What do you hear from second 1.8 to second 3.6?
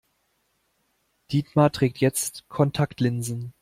jetzt Kontaktlinsen.